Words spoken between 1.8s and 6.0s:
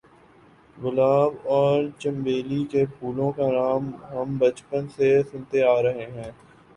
چنبیلی کے پھولوں کا نام ہم بچپن سے سنتے آ